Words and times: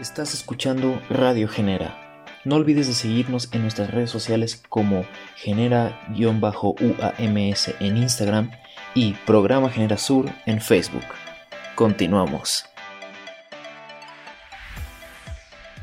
Estás 0.00 0.32
escuchando 0.32 0.98
Radio 1.10 1.46
Genera. 1.46 2.24
No 2.46 2.56
olvides 2.56 2.86
de 2.86 2.94
seguirnos 2.94 3.50
en 3.52 3.60
nuestras 3.60 3.90
redes 3.90 4.08
sociales 4.08 4.62
como 4.70 5.04
Genera-UAMS 5.36 6.14
en 7.80 7.98
Instagram 7.98 8.50
y 8.94 9.12
Programa 9.26 9.68
Genera 9.68 9.98
Sur 9.98 10.30
en 10.46 10.62
Facebook. 10.62 11.04
Continuamos. 11.74 12.64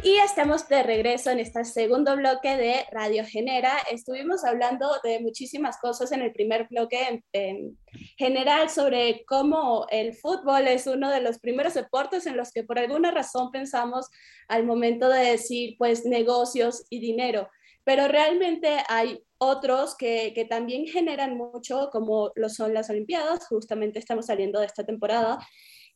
Y 0.08 0.20
estamos 0.20 0.70
de 0.70 0.84
regreso 0.84 1.32
en 1.32 1.40
este 1.40 1.66
segundo 1.66 2.16
bloque 2.16 2.55
de 2.55 2.86
Radio 2.94 3.26
Genera. 3.26 3.73
Estuvimos 3.92 4.46
hablando 4.46 4.90
de 5.04 5.20
muchísimas 5.20 5.78
cosas 5.80 6.14
en 6.14 6.22
el 6.22 6.32
primer 6.32 6.66
bloque 6.70 7.22
en, 7.34 7.78
general 8.16 8.70
sobre 8.70 9.26
cómo 9.26 9.86
el 9.90 10.14
fútbol 10.14 10.70
es 10.70 10.88
uno 10.88 11.12
de 11.12 11.20
los 11.20 11.40
primeros 11.40 11.73
deportes 11.73 12.26
en 12.26 12.38
los 12.38 12.54
que 12.54 12.64
por 12.64 12.80
alguna 12.80 13.12
razón 13.12 13.52
pensamos 13.52 14.08
al 14.48 14.66
momento 14.66 15.09
de 15.09 15.31
decir 15.31 15.76
pues 15.78 16.05
negocios 16.05 16.86
y 16.89 17.02
dinero. 17.02 17.50
Pero 17.84 18.08
realmente 18.08 18.78
hay 18.88 19.22
otros 19.39 19.98
que, 19.98 20.31
que 20.34 20.45
también 20.45 20.86
generan 20.86 21.36
mucho, 21.36 21.89
como 21.92 22.31
lo 22.36 22.48
son 22.48 22.73
las 22.73 22.89
Olimpiadas. 22.89 23.45
Justamente 23.48 24.00
estamos 24.00 24.28
saliendo 24.28 24.62
de 24.62 24.67
esta 24.67 24.86
temporada 24.86 25.38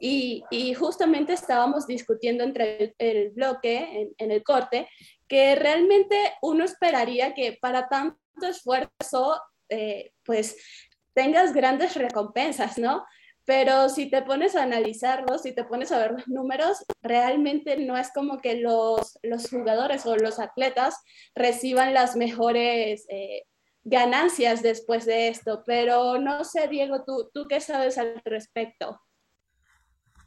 y, 0.01 0.73
justamente 0.73 1.33
estábamos 1.33 1.85
discutiendo 1.85 2.43
entre 2.43 2.95
el, 2.97 3.29
bloque, 3.29 4.11
en, 4.17 4.31
el 4.31 4.43
corte, 4.43 4.87
que 5.27 5.55
realmente 5.55 6.17
uno 6.41 6.65
esperaría 6.65 7.35
que 7.35 7.57
para 7.61 7.87
tanto 7.87 8.17
esfuerzo, 8.41 9.39
eh, 9.69 10.11
pues 10.23 10.57
tengas 11.13 11.53
grandes 11.53 11.95
recompensas, 11.95 12.79
¿no? 12.79 13.05
Pero 13.45 13.89
si 13.89 14.09
te 14.09 14.23
pones 14.23 14.55
a 14.55 14.63
analizarlos, 14.63 15.43
si 15.43 15.53
te 15.53 15.65
pones 15.65 15.91
a 15.91 15.99
ver 15.99 16.11
los 16.13 16.27
números, 16.27 16.83
realmente 17.01 17.77
no 17.77 17.95
es 17.95 18.11
como 18.11 18.39
que 18.39 18.55
los, 18.55 19.19
los 19.21 19.49
jugadores 19.49 20.05
o 20.05 20.15
los 20.15 20.39
atletas 20.39 20.95
reciban 21.35 21.93
las 21.93 22.15
mejores 22.15 23.05
eh, 23.09 23.43
ganancias 23.83 24.63
después 24.63 25.05
de 25.05 25.27
esto. 25.27 25.63
Pero 25.65 26.17
no 26.17 26.43
sé, 26.43 26.67
Diego, 26.67 27.03
¿tú, 27.05 27.29
¿tú 27.33 27.47
qué 27.47 27.59
sabes 27.59 27.97
al 27.97 28.21
respecto? 28.25 28.99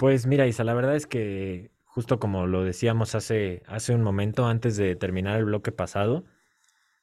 Pues 0.05 0.27
mira, 0.27 0.47
Isa, 0.47 0.65
la 0.65 0.75
verdad 0.75 0.97
es 0.97 1.07
que 1.07 1.71
justo 1.87 2.19
como 2.21 2.47
lo 2.47 2.63
decíamos 2.63 3.15
hace, 3.15 3.63
hace 3.67 3.95
un 3.95 4.03
momento 4.03 4.45
antes 4.45 4.77
de 4.77 4.97
terminar 4.97 5.39
el 5.39 5.47
bloque 5.47 5.73
pasado, 5.73 6.27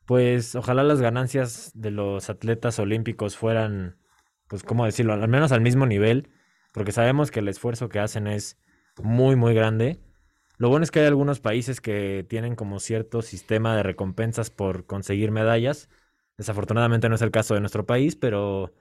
pues 0.06 0.54
ojalá 0.54 0.84
las 0.84 1.02
ganancias 1.02 1.72
de 1.74 1.90
los 1.90 2.30
atletas 2.30 2.78
olímpicos 2.78 3.38
fueran, 3.38 3.98
pues 4.48 4.62
cómo 4.62 4.86
decirlo, 4.86 5.14
al 5.14 5.28
menos 5.30 5.52
al 5.52 5.62
mismo 5.62 5.88
nivel, 5.88 6.30
porque 6.74 6.92
sabemos 6.92 7.32
que 7.32 7.40
el 7.40 7.48
esfuerzo 7.48 7.90
que 7.90 7.98
hacen 7.98 8.28
es 8.28 8.60
muy, 9.02 9.36
muy 9.36 9.56
grande. 9.56 10.00
Lo 10.58 10.70
bueno 10.70 10.84
es 10.84 10.92
que 10.92 11.00
hay 11.00 11.08
algunos 11.08 11.40
países 11.40 11.82
que 11.82 12.24
tienen 12.30 12.56
como 12.56 12.80
cierto 12.80 13.24
sistema 13.24 13.76
de 13.76 13.82
recompensas 13.82 14.52
por 14.52 14.86
conseguir 14.86 15.32
medallas. 15.32 15.90
Desafortunadamente 16.38 17.10
no 17.10 17.16
es 17.16 17.24
el 17.24 17.32
caso 17.32 17.56
de 17.56 17.62
nuestro 17.62 17.88
país, 17.88 18.16
pero 18.16 18.76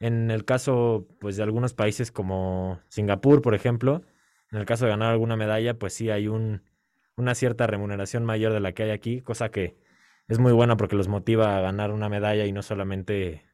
en 0.00 0.30
el 0.30 0.44
caso, 0.44 1.06
pues, 1.20 1.36
de 1.36 1.42
algunos 1.42 1.74
países 1.74 2.12
como 2.12 2.80
Singapur, 2.88 3.42
por 3.42 3.54
ejemplo, 3.54 4.02
en 4.50 4.58
el 4.58 4.66
caso 4.66 4.84
de 4.84 4.90
ganar 4.92 5.10
alguna 5.12 5.36
medalla, 5.36 5.78
pues 5.78 5.94
sí 5.94 6.10
hay 6.10 6.28
un, 6.28 6.62
una 7.16 7.34
cierta 7.34 7.66
remuneración 7.66 8.24
mayor 8.24 8.52
de 8.52 8.60
la 8.60 8.72
que 8.72 8.84
hay 8.84 8.90
aquí, 8.90 9.22
cosa 9.22 9.50
que 9.50 9.76
es 10.28 10.38
muy 10.38 10.52
buena 10.52 10.76
porque 10.76 10.96
los 10.96 11.08
motiva 11.08 11.56
a 11.56 11.60
ganar 11.60 11.92
una 11.92 12.08
medalla 12.08 12.46
y 12.46 12.52
no 12.52 12.62
solamente, 12.62 13.44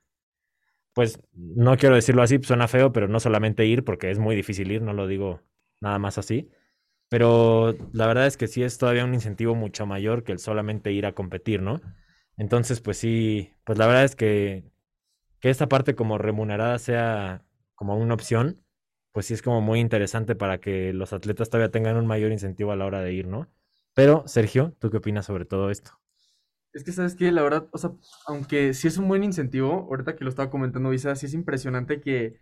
pues, 0.94 1.20
no 1.32 1.76
quiero 1.76 1.94
decirlo 1.94 2.22
así, 2.22 2.38
suena 2.42 2.68
feo, 2.68 2.92
pero 2.92 3.08
no 3.08 3.20
solamente 3.20 3.66
ir, 3.66 3.84
porque 3.84 4.10
es 4.10 4.18
muy 4.18 4.36
difícil 4.36 4.70
ir, 4.72 4.82
no 4.82 4.92
lo 4.92 5.06
digo 5.06 5.40
nada 5.80 5.98
más 5.98 6.18
así. 6.18 6.50
Pero 7.10 7.74
la 7.92 8.06
verdad 8.08 8.26
es 8.26 8.36
que 8.38 8.48
sí 8.48 8.62
es 8.64 8.78
todavía 8.78 9.04
un 9.04 9.14
incentivo 9.14 9.54
mucho 9.54 9.86
mayor 9.86 10.24
que 10.24 10.32
el 10.32 10.40
solamente 10.40 10.92
ir 10.92 11.06
a 11.06 11.14
competir, 11.14 11.62
¿no? 11.62 11.80
Entonces, 12.38 12.80
pues 12.80 12.98
sí, 12.98 13.54
pues 13.64 13.78
la 13.78 13.86
verdad 13.86 14.04
es 14.04 14.16
que 14.16 14.64
que 15.42 15.50
esta 15.50 15.68
parte 15.68 15.96
como 15.96 16.18
remunerada 16.18 16.78
sea 16.78 17.44
como 17.74 17.96
una 17.96 18.14
opción, 18.14 18.64
pues 19.10 19.26
sí 19.26 19.34
es 19.34 19.42
como 19.42 19.60
muy 19.60 19.80
interesante 19.80 20.36
para 20.36 20.60
que 20.60 20.92
los 20.92 21.12
atletas 21.12 21.50
todavía 21.50 21.72
tengan 21.72 21.96
un 21.96 22.06
mayor 22.06 22.30
incentivo 22.32 22.70
a 22.70 22.76
la 22.76 22.86
hora 22.86 23.00
de 23.00 23.12
ir, 23.12 23.26
¿no? 23.26 23.48
Pero, 23.92 24.22
Sergio, 24.26 24.74
¿tú 24.78 24.88
qué 24.90 24.98
opinas 24.98 25.26
sobre 25.26 25.44
todo 25.44 25.70
esto? 25.70 26.00
Es 26.72 26.84
que, 26.84 26.92
¿sabes 26.92 27.16
que 27.16 27.32
La 27.32 27.42
verdad, 27.42 27.68
o 27.72 27.78
sea, 27.78 27.90
aunque 28.26 28.72
sí 28.72 28.86
es 28.86 28.98
un 28.98 29.08
buen 29.08 29.24
incentivo, 29.24 29.88
ahorita 29.90 30.14
que 30.14 30.22
lo 30.24 30.30
estaba 30.30 30.48
comentando 30.48 30.90
Visa, 30.90 31.16
sí 31.16 31.26
es 31.26 31.34
impresionante 31.34 32.00
que, 32.00 32.38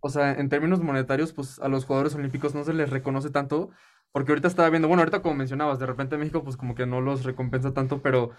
o 0.00 0.08
sea, 0.08 0.32
en 0.32 0.48
términos 0.48 0.80
monetarios, 0.80 1.32
pues 1.32 1.58
a 1.58 1.68
los 1.68 1.84
jugadores 1.84 2.14
olímpicos 2.14 2.54
no 2.54 2.64
se 2.64 2.72
les 2.72 2.88
reconoce 2.88 3.30
tanto, 3.30 3.70
porque 4.12 4.32
ahorita 4.32 4.48
estaba 4.48 4.70
viendo, 4.70 4.88
bueno, 4.88 5.02
ahorita 5.02 5.22
como 5.22 5.34
mencionabas, 5.34 5.80
de 5.80 5.86
repente 5.86 6.18
México 6.18 6.44
pues 6.44 6.56
como 6.56 6.74
que 6.76 6.86
no 6.86 7.00
los 7.00 7.24
recompensa 7.24 7.74
tanto, 7.74 8.00
pero 8.00 8.30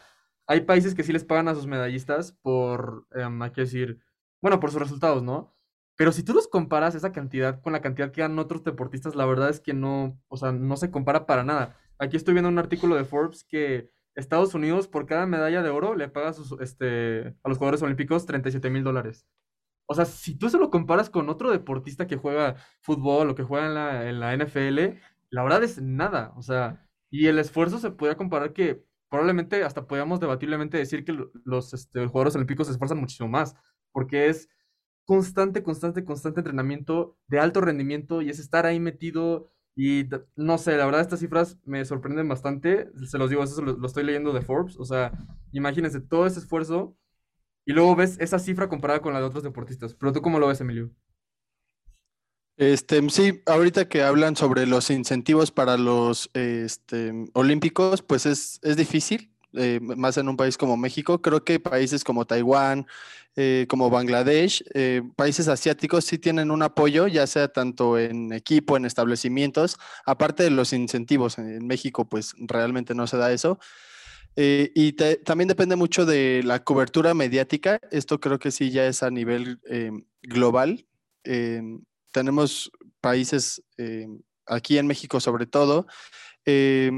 hay 0.47 0.61
países 0.61 0.95
que 0.95 1.03
sí 1.03 1.13
les 1.13 1.23
pagan 1.25 1.47
a 1.47 1.55
sus 1.55 1.67
medallistas 1.67 2.33
por, 2.41 3.07
em, 3.11 3.41
hay 3.41 3.51
que 3.51 3.61
decir, 3.61 3.99
bueno, 4.41 4.59
por 4.59 4.71
sus 4.71 4.81
resultados, 4.81 5.23
¿no? 5.23 5.55
Pero 5.95 6.11
si 6.11 6.23
tú 6.23 6.33
los 6.33 6.47
comparas 6.47 6.95
esa 6.95 7.11
cantidad 7.11 7.61
con 7.61 7.73
la 7.73 7.81
cantidad 7.81 8.11
que 8.11 8.21
ganan 8.21 8.39
otros 8.39 8.63
deportistas, 8.63 9.15
la 9.15 9.25
verdad 9.25 9.49
es 9.49 9.59
que 9.59 9.73
no, 9.73 10.19
o 10.27 10.37
sea, 10.37 10.51
no 10.51 10.75
se 10.77 10.91
compara 10.91 11.25
para 11.25 11.43
nada. 11.43 11.77
Aquí 11.99 12.17
estoy 12.17 12.33
viendo 12.33 12.49
un 12.49 12.59
artículo 12.59 12.95
de 12.95 13.05
Forbes 13.05 13.43
que 13.43 13.91
Estados 14.15 14.53
Unidos 14.55 14.87
por 14.87 15.05
cada 15.05 15.25
medalla 15.25 15.61
de 15.63 15.69
oro 15.69 15.95
le 15.95 16.09
paga 16.09 16.29
a, 16.29 16.33
sus, 16.33 16.59
este, 16.61 17.35
a 17.43 17.49
los 17.49 17.57
jugadores 17.57 17.81
olímpicos 17.83 18.25
37 18.25 18.69
mil 18.69 18.83
dólares. 18.83 19.27
O 19.87 19.95
sea, 19.95 20.05
si 20.05 20.35
tú 20.37 20.49
se 20.49 20.57
lo 20.57 20.69
comparas 20.71 21.09
con 21.09 21.29
otro 21.29 21.51
deportista 21.51 22.07
que 22.07 22.17
juega 22.17 22.55
fútbol 22.81 23.29
o 23.29 23.35
que 23.35 23.43
juega 23.43 23.67
en 23.67 23.73
la, 23.75 24.09
en 24.09 24.19
la 24.19 24.35
NFL, 24.35 24.99
la 25.29 25.43
verdad 25.43 25.63
es 25.63 25.81
nada. 25.81 26.33
O 26.37 26.41
sea, 26.41 26.87
y 27.11 27.27
el 27.27 27.39
esfuerzo 27.39 27.79
se 27.79 27.91
podría 27.91 28.17
comparar 28.17 28.53
que 28.53 28.83
probablemente 29.13 29.63
hasta 29.63 29.85
podríamos 29.85 30.19
debatiblemente 30.19 30.75
decir 30.75 31.05
que 31.05 31.15
los 31.45 31.71
este, 31.75 32.07
jugadores 32.07 32.33
olímpicos 32.33 32.65
se 32.65 32.73
esfuerzan 32.73 32.97
muchísimo 32.97 33.29
más, 33.29 33.55
porque 33.91 34.27
es 34.27 34.49
constante, 35.05 35.61
constante, 35.61 36.03
constante 36.03 36.39
entrenamiento 36.39 37.15
de 37.27 37.39
alto 37.39 37.61
rendimiento 37.61 38.23
y 38.23 38.31
es 38.31 38.39
estar 38.39 38.65
ahí 38.65 38.79
metido 38.79 39.51
y 39.75 40.09
no 40.35 40.57
sé, 40.57 40.77
la 40.77 40.87
verdad 40.87 41.01
estas 41.01 41.19
cifras 41.19 41.59
me 41.63 41.85
sorprenden 41.85 42.27
bastante, 42.27 42.89
se 43.05 43.19
los 43.19 43.29
digo, 43.29 43.43
eso 43.43 43.61
lo, 43.61 43.85
estoy 43.85 44.03
leyendo 44.03 44.33
de 44.33 44.41
Forbes, 44.41 44.77
o 44.79 44.85
sea, 44.85 45.11
imagínense 45.51 46.01
todo 46.01 46.25
ese 46.25 46.39
esfuerzo 46.39 46.97
y 47.65 47.73
luego 47.73 47.95
ves 47.95 48.17
esa 48.19 48.39
cifra 48.39 48.67
comparada 48.67 49.03
con 49.03 49.13
la 49.13 49.19
de 49.19 49.25
otros 49.25 49.43
deportistas, 49.43 49.93
pero 49.93 50.11
tú 50.11 50.23
cómo 50.23 50.39
lo 50.39 50.47
ves, 50.47 50.59
Emilio? 50.61 50.89
Este, 52.57 53.09
sí, 53.09 53.41
ahorita 53.47 53.89
que 53.89 54.03
hablan 54.03 54.35
sobre 54.35 54.67
los 54.67 54.91
incentivos 54.91 55.51
para 55.51 55.77
los 55.77 56.29
este, 56.33 57.11
olímpicos, 57.33 58.03
pues 58.03 58.27
es, 58.27 58.59
es 58.61 58.77
difícil, 58.77 59.31
eh, 59.53 59.79
más 59.81 60.17
en 60.17 60.29
un 60.29 60.37
país 60.37 60.57
como 60.57 60.77
México. 60.77 61.21
Creo 61.21 61.43
que 61.43 61.59
países 61.59 62.03
como 62.03 62.25
Taiwán, 62.25 62.85
eh, 63.35 63.65
como 63.69 63.89
Bangladesh, 63.89 64.63
eh, 64.73 65.01
países 65.15 65.47
asiáticos 65.47 66.05
sí 66.05 66.19
tienen 66.19 66.51
un 66.51 66.61
apoyo, 66.63 67.07
ya 67.07 67.25
sea 67.25 67.47
tanto 67.47 67.97
en 67.97 68.33
equipo, 68.33 68.77
en 68.77 68.85
establecimientos, 68.85 69.77
aparte 70.05 70.43
de 70.43 70.51
los 70.51 70.73
incentivos. 70.73 71.37
En 71.39 71.65
México, 71.65 72.07
pues 72.07 72.33
realmente 72.37 72.95
no 72.95 73.07
se 73.07 73.17
da 73.17 73.31
eso. 73.31 73.59
y 74.35 74.93
también 75.23 75.47
depende 75.47 75.75
mucho 75.75 76.05
de 76.05 76.41
la 76.43 76.63
cobertura 76.63 77.13
mediática. 77.13 77.79
Esto 77.91 78.19
creo 78.19 78.39
que 78.39 78.51
sí 78.51 78.71
ya 78.71 78.87
es 78.87 79.03
a 79.03 79.11
nivel 79.11 79.59
global 80.23 80.87
tenemos 82.13 82.71
países, 83.01 83.61
eh, 83.77 84.07
aquí 84.45 84.77
en 84.77 84.87
México 84.87 85.19
sobre 85.19 85.45
todo, 85.45 85.87
eh, 86.45 86.91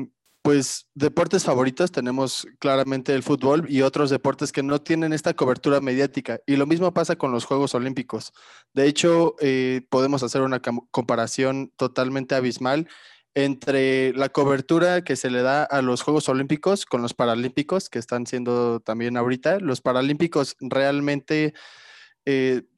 pues 0.43 0.87
deportes 0.93 1.43
favoritos 1.43 1.91
tenemos 1.91 2.45
claramente 2.59 3.15
el 3.15 3.23
fútbol 3.23 3.65
y 3.67 3.81
otros 3.81 4.11
deportes 4.11 4.51
que 4.51 4.61
no 4.61 4.79
tienen 4.79 5.11
esta 5.11 5.33
cobertura 5.33 5.81
mediática. 5.81 6.39
Y 6.45 6.55
lo 6.57 6.67
mismo 6.67 6.93
pasa 6.93 7.15
con 7.15 7.31
los 7.31 7.45
Juegos 7.45 7.73
Olímpicos. 7.73 8.31
De 8.71 8.85
hecho, 8.85 9.35
eh, 9.39 9.81
podemos 9.89 10.21
hacer 10.21 10.43
una 10.43 10.61
comparación 10.91 11.73
totalmente 11.77 12.35
abismal 12.35 12.87
entre 13.33 14.13
la 14.13 14.29
cobertura 14.29 15.03
que 15.03 15.15
se 15.15 15.31
le 15.31 15.41
da 15.41 15.63
a 15.63 15.81
los 15.81 16.03
Juegos 16.03 16.29
Olímpicos 16.29 16.85
con 16.85 17.01
los 17.01 17.15
Paralímpicos, 17.15 17.89
que 17.89 17.97
están 17.97 18.27
siendo 18.27 18.81
también 18.81 19.17
ahorita. 19.17 19.59
Los 19.59 19.81
Paralímpicos 19.81 20.57
realmente 20.59 21.55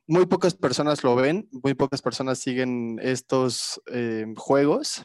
muy 0.07 0.25
pocas 0.25 0.56
personas 0.56 1.04
lo 1.04 1.15
ven, 1.15 1.50
muy 1.51 1.74
pocas 1.74 2.01
personas 2.01 2.39
siguen 2.39 3.00
estos 3.01 3.81
eh, 3.88 4.25
juegos. 4.38 5.04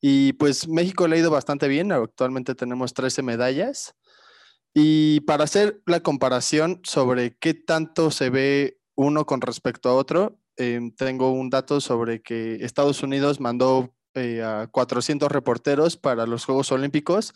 Y 0.00 0.32
pues 0.34 0.68
México 0.68 1.06
le 1.06 1.16
ha 1.16 1.18
ido 1.20 1.30
bastante 1.30 1.68
bien, 1.68 1.92
actualmente 1.92 2.54
tenemos 2.54 2.94
13 2.94 3.22
medallas. 3.22 3.94
Y 4.74 5.20
para 5.20 5.44
hacer 5.44 5.82
la 5.86 6.00
comparación 6.00 6.80
sobre 6.84 7.36
qué 7.36 7.54
tanto 7.54 8.10
se 8.10 8.30
ve 8.30 8.80
uno 8.94 9.26
con 9.26 9.40
respecto 9.40 9.88
a 9.88 9.94
otro, 9.94 10.40
em, 10.56 10.92
tengo 10.94 11.30
un 11.32 11.50
dato 11.50 11.80
sobre 11.80 12.22
que 12.22 12.56
Estados 12.64 13.02
Unidos 13.02 13.40
mandó 13.40 13.94
eh, 14.14 14.42
a 14.42 14.68
400 14.68 15.30
reporteros 15.30 15.96
para 15.96 16.26
los 16.26 16.44
Juegos 16.44 16.72
Olímpicos 16.72 17.34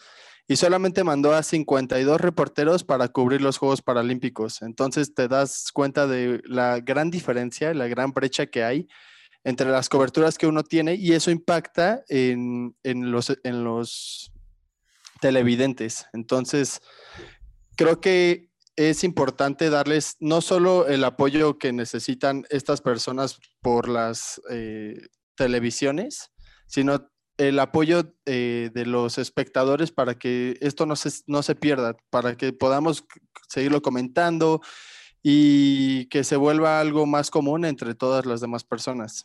y 0.49 0.57
solamente 0.57 1.05
mandó 1.05 1.33
a 1.35 1.43
52 1.43 2.21
reporteros 2.21 2.85
para 2.85 3.09
cubrir 3.09 3.41
los 3.41 3.59
Juegos 3.59 3.83
Paralímpicos. 3.83 4.63
Entonces 4.63 5.15
te 5.15 5.29
das 5.29 5.71
cuenta 5.73 6.07
de 6.07 6.43
la 6.45 6.81
gran 6.81 7.11
diferencia, 7.11 7.73
la 7.75 7.89
gran 7.89 8.13
brecha 8.13 8.47
que 8.47 8.65
hay 8.65 8.89
entre 9.45 9.71
las 9.71 9.89
coberturas 9.89 10.39
que 10.39 10.47
uno 10.47 10.63
tiene 10.63 10.95
y 10.95 11.13
eso 11.13 11.31
impacta 11.31 12.05
en, 12.09 12.75
los, 12.85 13.37
en 13.43 13.65
los 13.65 14.33
televidentes. 15.21 16.07
Entonces, 16.13 16.81
creo 17.77 18.01
que 18.01 18.51
es 18.77 19.05
importante 19.05 19.71
darles 19.71 20.17
no 20.21 20.41
solo 20.41 20.87
el 20.87 21.05
apoyo 21.05 21.59
que 21.59 21.73
necesitan 21.73 22.45
estas 22.51 22.81
personas 22.81 23.39
por 23.61 23.89
las 23.89 24.41
eh, 24.51 25.09
televisiones, 25.35 26.31
sino 26.67 27.12
el 27.49 27.59
apoyo 27.59 28.15
eh, 28.27 28.71
de 28.73 28.87
los 28.87 29.19
espectadores 29.19 29.91
para 29.91 30.15
que 30.15 30.57
esto 30.61 30.87
no 30.87 30.97
se, 30.97 31.11
no 31.27 31.43
se 31.43 31.55
pierda, 31.55 31.97
para 32.11 32.37
que 32.37 32.53
podamos 32.53 33.05
seguirlo 33.49 33.83
comentando 33.83 34.61
y 35.23 36.07
que 36.07 36.25
se 36.25 36.37
vuelva 36.37 36.81
algo 36.81 37.07
más 37.07 37.31
común 37.31 37.65
entre 37.65 37.95
todas 37.95 38.27
las 38.27 38.41
demás 38.41 38.65
personas. 38.65 39.25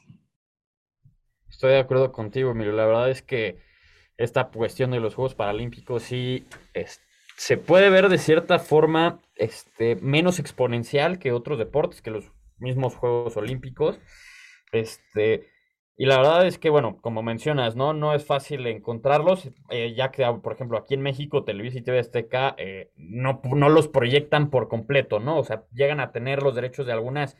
Estoy 1.50 1.72
de 1.72 1.80
acuerdo 1.80 2.12
contigo, 2.12 2.52
Emilio. 2.52 2.74
La 2.74 2.86
verdad 2.86 3.10
es 3.10 3.22
que 3.22 3.60
esta 4.18 4.50
cuestión 4.50 4.92
de 4.92 5.00
los 5.00 5.16
Juegos 5.16 5.36
Paralímpicos 5.36 6.04
sí 6.04 6.46
se 7.36 7.58
puede 7.58 7.90
ver 7.90 8.10
de 8.10 8.18
cierta 8.18 8.60
forma 8.60 9.22
este, 9.36 9.96
menos 9.98 10.40
exponencial 10.40 11.20
que 11.20 11.32
otros 11.32 11.58
deportes, 11.60 12.02
que 12.02 12.12
los 12.12 12.32
mismos 12.58 12.96
Juegos 12.96 13.38
Olímpicos. 13.38 14.00
Este, 14.72 15.48
y 16.00 16.06
la 16.06 16.18
verdad 16.18 16.46
es 16.46 16.60
que, 16.60 16.70
bueno, 16.70 17.00
como 17.02 17.24
mencionas, 17.24 17.76
¿no? 17.76 17.92
No 17.92 18.14
es 18.14 18.24
fácil 18.24 18.68
encontrarlos, 18.68 19.50
eh, 19.72 19.96
ya 19.96 20.12
que, 20.12 20.24
por 20.44 20.54
ejemplo, 20.54 20.78
aquí 20.78 20.94
en 20.94 21.02
México, 21.02 21.44
Televisa 21.44 21.80
y 21.80 21.82
TV 21.82 22.00
Azteca 22.00 22.54
eh, 22.60 22.92
no, 22.96 23.42
no 23.44 23.70
los 23.70 23.88
proyectan 23.88 24.52
por 24.52 24.68
completo, 24.68 25.20
¿no? 25.20 25.40
O 25.40 25.44
sea, 25.44 25.64
llegan 25.74 26.00
a 26.00 26.12
tener 26.12 26.44
los 26.44 26.54
derechos 26.54 26.86
de 26.86 26.94
algunas 26.94 27.36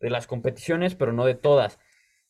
de 0.00 0.08
las 0.08 0.26
competiciones, 0.26 0.94
pero 0.94 1.12
no 1.12 1.26
de 1.26 1.34
todas. 1.34 1.78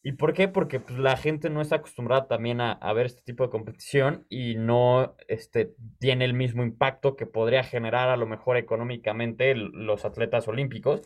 ¿Y 0.03 0.13
por 0.13 0.33
qué? 0.33 0.49
Porque 0.49 0.81
pues, 0.81 0.99
la 0.99 1.17
gente 1.17 1.49
no 1.49 1.61
está 1.61 1.77
acostumbrada 1.77 2.27
también 2.27 2.61
a, 2.61 2.73
a, 2.73 2.93
ver 2.93 3.07
este 3.07 3.23
tipo 3.23 3.45
de 3.45 3.51
competición 3.51 4.27
y 4.29 4.57
no 4.57 5.15
este, 5.29 5.75
tiene 6.01 6.25
el 6.25 6.35
mismo 6.35 6.65
impacto 6.65 7.15
que 7.15 7.27
podría 7.27 7.63
generar 7.63 8.09
a 8.09 8.17
lo 8.17 8.27
mejor 8.27 8.57
económicamente 8.57 9.55
los 9.55 10.05
atletas 10.05 10.49
olímpicos 10.49 11.03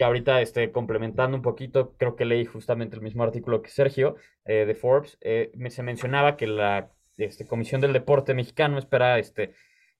que 0.00 0.04
ahorita 0.04 0.40
este, 0.40 0.72
complementando 0.72 1.36
un 1.36 1.42
poquito, 1.42 1.94
creo 1.98 2.16
que 2.16 2.24
leí 2.24 2.46
justamente 2.46 2.96
el 2.96 3.02
mismo 3.02 3.22
artículo 3.22 3.60
que 3.60 3.68
Sergio 3.68 4.16
eh, 4.46 4.64
de 4.64 4.74
Forbes, 4.74 5.18
eh, 5.20 5.52
se 5.68 5.82
mencionaba 5.82 6.38
que 6.38 6.46
la 6.46 6.90
este, 7.18 7.46
Comisión 7.46 7.82
del 7.82 7.92
Deporte 7.92 8.32
Mexicano 8.32 8.78
espera 8.78 9.18
este, 9.18 9.52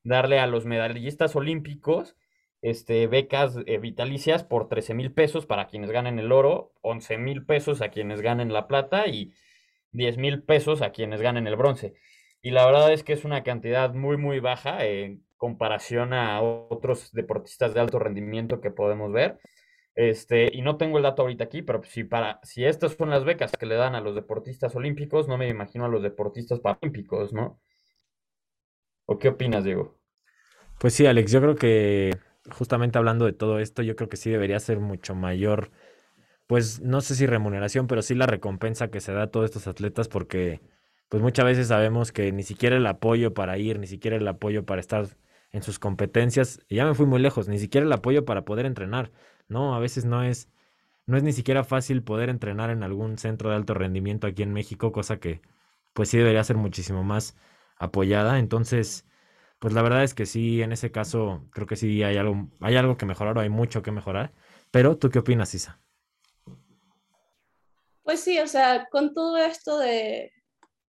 darle 0.03 0.39
a 0.39 0.47
los 0.47 0.65
medallistas 0.65 1.37
olímpicos 1.37 2.17
este, 2.63 3.09
becas 3.09 3.59
eh, 3.67 3.77
vitalicias 3.77 4.43
por 4.43 4.71
13 4.71 4.95
mil 4.95 5.13
pesos 5.13 5.45
para 5.45 5.67
quienes 5.67 5.91
ganen 5.91 6.19
el 6.19 6.33
oro, 6.33 6.73
11 6.81 7.19
mil 7.19 7.45
pesos 7.45 7.83
a 7.83 7.91
quienes 7.91 8.23
ganen 8.23 8.55
la 8.55 8.69
plata 8.69 9.07
y 9.07 9.35
10 9.93 10.17
mil 10.17 10.43
pesos 10.43 10.81
a 10.81 10.93
quienes 10.93 11.21
ganen 11.21 11.47
el 11.47 11.57
bronce. 11.57 11.93
Y 12.41 12.53
la 12.53 12.65
verdad 12.65 12.91
es 12.91 13.05
que 13.05 13.13
es 13.13 13.27
una 13.27 13.43
cantidad 13.43 13.93
muy, 13.93 14.17
muy 14.17 14.41
baja 14.41 14.83
en 14.87 15.23
comparación 15.37 16.15
a 16.15 16.41
otros 16.41 17.13
deportistas 17.13 17.75
de 17.75 17.81
alto 17.81 17.99
rendimiento 17.99 18.63
que 18.63 18.71
podemos 18.71 19.13
ver. 19.13 19.39
Este, 19.95 20.55
y 20.55 20.63
no 20.63 20.77
tengo 20.77 20.99
el 20.99 21.03
dato 21.03 21.23
ahorita 21.23 21.45
aquí, 21.45 21.63
pero 21.63 21.83
si 21.83 22.05
para, 22.05 22.41
si 22.43 22.65
estas 22.65 22.95
son 22.95 23.11
las 23.11 23.25
becas 23.25 23.53
que 23.53 23.67
le 23.67 23.75
dan 23.75 23.95
a 23.95 24.01
los 24.01 24.15
deportistas 24.15 24.75
olímpicos, 24.77 25.29
no 25.29 25.37
me 25.37 25.49
imagino 25.49 25.85
a 25.85 25.89
los 25.89 26.03
deportistas 26.03 26.61
paralímpicos, 26.61 27.33
¿no? 27.33 27.61
¿O 29.07 29.19
qué 29.19 29.29
opinas, 29.29 29.65
Diego? 29.65 29.99
Pues 30.79 30.95
sí, 30.95 31.07
Alex, 31.07 31.33
yo 31.33 31.41
creo 31.41 31.57
que 31.57 32.17
justamente 32.51 32.99
hablando 32.99 33.27
de 33.27 33.33
todo 33.33 33.59
esto, 33.59 33.83
yo 33.83 33.97
creo 33.97 34.09
que 34.09 34.17
sí 34.17 34.31
debería 34.31 34.61
ser 34.61 34.79
mucho 34.79 35.15
mayor, 35.15 35.71
pues 36.47 36.81
no 36.81 37.01
sé 37.01 37.15
si 37.15 37.27
remuneración, 37.27 37.87
pero 37.87 38.03
sí 38.03 38.15
la 38.15 38.27
recompensa 38.27 38.91
que 38.91 39.01
se 39.01 39.13
da 39.13 39.25
a 39.25 39.31
todos 39.31 39.47
estos 39.47 39.67
atletas, 39.67 40.09
porque 40.09 40.61
pues 41.09 41.23
muchas 41.23 41.45
veces 41.45 41.69
sabemos 41.69 42.13
que 42.13 42.33
ni 42.33 42.45
siquiera 42.45 42.77
el 42.77 42.87
apoyo 42.87 43.35
para 43.35 43.59
ir, 43.59 43.79
ni 43.79 43.87
siquiera 43.87 44.17
el 44.17 44.27
apoyo 44.29 44.65
para 44.65 44.81
estar 44.81 45.09
en 45.53 45.63
sus 45.63 45.79
competencias, 45.79 46.61
y 46.69 46.77
ya 46.77 46.87
me 46.87 46.95
fui 46.95 47.07
muy 47.07 47.21
lejos, 47.21 47.49
ni 47.49 47.59
siquiera 47.59 47.87
el 47.87 47.93
apoyo 47.93 48.25
para 48.25 48.45
poder 48.45 48.67
entrenar. 48.67 49.11
¿No? 49.51 49.75
A 49.75 49.79
veces 49.81 50.05
no 50.05 50.23
es, 50.23 50.51
no 51.07 51.17
es 51.17 51.23
ni 51.23 51.33
siquiera 51.33 51.65
fácil 51.65 52.03
poder 52.03 52.31
entrenar 52.31 52.71
en 52.71 52.83
algún 52.83 53.19
centro 53.19 53.51
de 53.51 53.57
alto 53.57 53.75
rendimiento 53.75 54.27
aquí 54.27 54.43
en 54.43 54.53
México, 54.53 54.93
cosa 54.93 55.21
que 55.21 55.43
pues 55.95 56.09
sí 56.11 56.19
debería 56.19 56.45
ser 56.45 56.57
muchísimo 56.57 57.05
más 57.05 57.37
apoyada. 57.77 58.39
Entonces, 58.39 59.07
pues 59.59 59.75
la 59.75 59.83
verdad 59.83 60.05
es 60.05 60.15
que 60.15 60.27
sí, 60.27 60.63
en 60.63 60.73
ese 60.73 60.93
caso 60.93 61.47
creo 61.53 61.67
que 61.67 61.77
sí 61.77 62.03
hay 62.03 62.17
algo, 62.17 62.49
hay 62.61 62.77
algo 62.77 62.97
que 62.97 63.07
mejorar 63.07 63.37
o 63.39 63.41
hay 63.41 63.51
mucho 63.51 63.83
que 63.83 63.93
mejorar. 63.93 64.33
Pero, 64.71 64.97
¿tú 64.99 65.11
qué 65.11 65.19
opinas, 65.21 65.55
Isa? 65.55 65.81
Pues 68.03 68.21
sí, 68.21 68.39
o 68.41 68.47
sea, 68.47 68.89
con 68.91 69.15
todo 69.15 69.37
esto 69.37 69.79
de, 69.79 70.33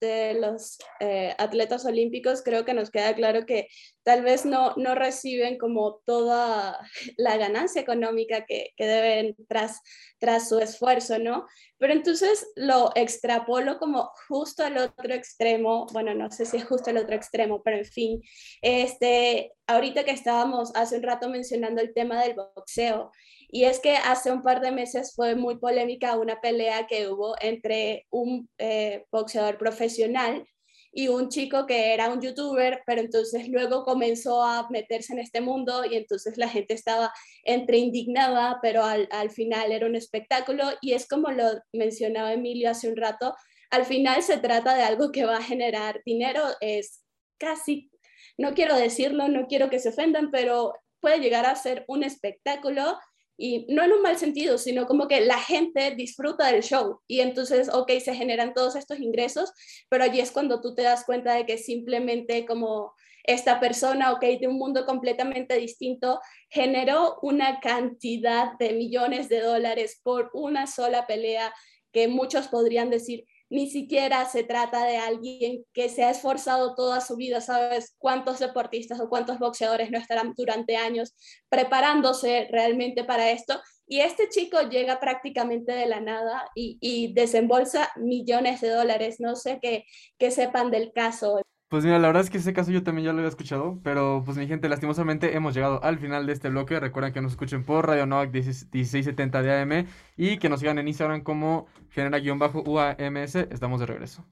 de 0.00 0.34
los 0.34 0.78
eh, 1.00 1.34
atletas 1.38 1.84
olímpicos, 1.84 2.42
creo 2.42 2.64
que 2.64 2.74
nos 2.74 2.90
queda 2.90 3.14
claro 3.14 3.46
que 3.46 3.68
tal 4.02 4.22
vez 4.22 4.44
no, 4.44 4.74
no 4.76 4.94
reciben 4.94 5.58
como 5.58 6.00
toda 6.06 6.78
la 7.16 7.36
ganancia 7.36 7.80
económica 7.80 8.44
que, 8.46 8.70
que, 8.76 8.86
deben 8.86 9.36
tras, 9.48 9.80
tras 10.18 10.48
su 10.48 10.58
esfuerzo, 10.58 11.18
¿no? 11.18 11.46
Pero 11.78 11.92
entonces 11.92 12.46
lo 12.56 12.90
extrapolo 12.94 13.78
como 13.78 14.10
justo 14.28 14.64
al 14.64 14.78
otro 14.78 15.14
extremo, 15.14 15.86
bueno, 15.92 16.14
no 16.14 16.30
sé 16.30 16.44
si 16.44 16.56
es 16.56 16.64
justo 16.64 16.90
al 16.90 16.98
otro 16.98 17.14
extremo, 17.14 17.62
pero 17.62 17.78
en 17.78 17.84
fin, 17.84 18.22
este, 18.62 19.52
ahorita 19.66 20.04
que 20.04 20.10
estábamos 20.10 20.72
hace 20.74 20.96
un 20.96 21.02
rato 21.02 21.28
mencionando 21.28 21.80
el 21.80 21.94
tema 21.94 22.22
del 22.22 22.34
boxeo, 22.34 23.10
y 23.52 23.64
es 23.64 23.80
que 23.80 23.96
hace 23.96 24.30
un 24.30 24.42
par 24.42 24.60
de 24.60 24.70
meses 24.70 25.12
fue 25.14 25.34
muy 25.34 25.58
polémica 25.58 26.16
una 26.16 26.40
pelea 26.40 26.86
que 26.86 27.08
hubo 27.08 27.34
entre 27.40 28.06
un 28.10 28.48
eh, 28.58 29.04
boxeador 29.10 29.58
profesional 29.58 30.46
y 30.92 31.08
un 31.08 31.28
chico 31.28 31.66
que 31.66 31.94
era 31.94 32.10
un 32.10 32.20
youtuber, 32.20 32.82
pero 32.86 33.00
entonces 33.00 33.48
luego 33.48 33.84
comenzó 33.84 34.42
a 34.42 34.68
meterse 34.70 35.12
en 35.12 35.20
este 35.20 35.40
mundo 35.40 35.84
y 35.84 35.96
entonces 35.96 36.36
la 36.36 36.48
gente 36.48 36.74
estaba 36.74 37.12
entre 37.44 37.78
indignada, 37.78 38.58
pero 38.62 38.84
al, 38.84 39.08
al 39.12 39.30
final 39.30 39.72
era 39.72 39.86
un 39.86 39.96
espectáculo. 39.96 40.64
Y 40.80 40.92
es 40.92 41.06
como 41.08 41.30
lo 41.30 41.44
mencionaba 41.72 42.32
Emilio 42.32 42.70
hace 42.70 42.88
un 42.88 42.96
rato, 42.96 43.34
al 43.70 43.84
final 43.84 44.22
se 44.22 44.38
trata 44.38 44.74
de 44.74 44.82
algo 44.82 45.12
que 45.12 45.24
va 45.24 45.36
a 45.38 45.42
generar 45.42 46.02
dinero, 46.04 46.42
es 46.60 47.04
casi, 47.38 47.90
no 48.36 48.54
quiero 48.54 48.76
decirlo, 48.76 49.28
no 49.28 49.46
quiero 49.46 49.70
que 49.70 49.78
se 49.78 49.90
ofendan, 49.90 50.30
pero 50.30 50.74
puede 51.00 51.20
llegar 51.20 51.46
a 51.46 51.56
ser 51.56 51.84
un 51.88 52.02
espectáculo 52.02 52.98
y 53.42 53.64
no 53.70 53.82
en 53.82 53.92
un 53.92 54.02
mal 54.02 54.18
sentido, 54.18 54.58
sino 54.58 54.86
como 54.86 55.08
que 55.08 55.22
la 55.22 55.38
gente 55.38 55.94
disfruta 55.94 56.48
del 56.48 56.62
show 56.62 57.00
y 57.06 57.20
entonces, 57.20 57.70
ok, 57.72 57.90
se 57.98 58.14
generan 58.14 58.52
todos 58.52 58.76
estos 58.76 59.00
ingresos, 59.00 59.50
pero 59.88 60.04
allí 60.04 60.20
es 60.20 60.30
cuando 60.30 60.60
tú 60.60 60.74
te 60.74 60.82
das 60.82 61.04
cuenta 61.06 61.32
de 61.34 61.46
que 61.46 61.56
simplemente 61.56 62.44
como 62.44 62.92
esta 63.24 63.58
persona, 63.58 64.12
ok, 64.12 64.20
de 64.40 64.46
un 64.46 64.58
mundo 64.58 64.84
completamente 64.84 65.56
distinto, 65.56 66.20
generó 66.50 67.18
una 67.22 67.60
cantidad 67.60 68.58
de 68.58 68.74
millones 68.74 69.30
de 69.30 69.40
dólares 69.40 70.00
por 70.02 70.30
una 70.34 70.66
sola 70.66 71.06
pelea 71.06 71.54
que 71.92 72.08
muchos 72.08 72.48
podrían 72.48 72.90
decir, 72.90 73.24
ni 73.50 73.68
siquiera 73.68 74.24
se 74.26 74.44
trata 74.44 74.84
de 74.84 74.96
alguien 74.96 75.64
que 75.72 75.88
se 75.88 76.04
ha 76.04 76.10
esforzado 76.10 76.74
toda 76.76 77.00
su 77.00 77.16
vida, 77.16 77.40
¿sabes? 77.40 77.96
¿Cuántos 77.98 78.38
deportistas 78.38 79.00
o 79.00 79.08
cuántos 79.08 79.38
boxeadores 79.40 79.90
no 79.90 79.98
estarán 79.98 80.34
durante 80.36 80.76
años 80.76 81.14
preparándose 81.48 82.48
realmente 82.50 83.04
para 83.04 83.30
esto? 83.30 83.60
Y 83.88 84.00
este 84.00 84.28
chico 84.28 84.60
llega 84.70 85.00
prácticamente 85.00 85.72
de 85.72 85.86
la 85.86 86.00
nada 86.00 86.48
y, 86.54 87.12
desembolsa 87.12 87.90
millones 87.96 88.60
de 88.60 88.70
dólares. 88.70 89.16
No 89.18 89.34
sé 89.34 89.58
qué, 89.60 89.84
qué 90.16 90.30
sepan 90.30 90.70
del 90.70 90.92
caso. 90.92 91.40
Pues 91.70 91.84
mira, 91.84 92.00
la 92.00 92.08
verdad 92.08 92.24
es 92.24 92.30
que 92.30 92.38
ese 92.38 92.52
caso 92.52 92.72
yo 92.72 92.82
también 92.82 93.06
ya 93.06 93.12
lo 93.12 93.18
había 93.18 93.28
escuchado, 93.28 93.78
pero 93.84 94.24
pues 94.24 94.36
mi 94.36 94.48
gente, 94.48 94.68
lastimosamente 94.68 95.36
hemos 95.36 95.54
llegado 95.54 95.80
al 95.84 96.00
final 96.00 96.26
de 96.26 96.32
este 96.32 96.48
bloque. 96.48 96.80
Recuerden 96.80 97.12
que 97.12 97.20
nos 97.20 97.30
escuchen 97.30 97.62
por 97.62 97.86
Radio 97.86 98.06
Novak 98.06 98.32
1670 98.32 99.40
de 99.40 99.62
AM 99.62 99.86
y 100.16 100.38
que 100.38 100.48
nos 100.48 100.58
sigan 100.58 100.80
en 100.80 100.88
Instagram 100.88 101.20
como 101.22 101.68
genera-uams. 101.90 103.36
Estamos 103.36 103.78
de 103.78 103.86
regreso. 103.86 104.26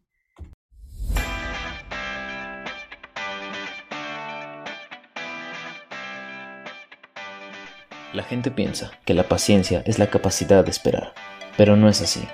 La 8.13 8.25
gente 8.25 8.51
piensa 8.51 8.91
que 9.05 9.15
la 9.15 9.29
paciencia 9.29 9.85
es 9.87 10.01
la 10.01 10.11
capacidad 10.11 10.65
de 10.65 10.73
esperar, 10.73 11.13
pero 11.57 11.77
no 11.77 11.89
es 11.89 12.03
así. 12.03 12.27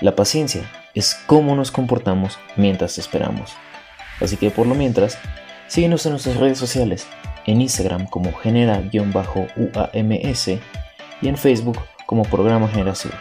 La 0.00 0.14
paciencia 0.14 0.70
es 0.94 1.16
cómo 1.26 1.56
nos 1.56 1.72
comportamos 1.72 2.38
mientras 2.54 2.96
esperamos. 2.98 3.56
Así 4.20 4.36
que 4.36 4.50
por 4.50 4.66
lo 4.66 4.74
mientras, 4.74 5.18
síguenos 5.66 6.04
en 6.06 6.12
nuestras 6.12 6.36
redes 6.36 6.58
sociales, 6.58 7.06
en 7.46 7.60
Instagram 7.60 8.06
como 8.06 8.32
genera-uams 8.32 10.48
y 11.22 11.28
en 11.28 11.36
Facebook 11.36 11.78
como 12.06 12.24
Programa 12.24 12.68
Generación. 12.68 13.12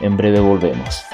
En 0.00 0.16
breve 0.16 0.40
volvemos. 0.40 1.04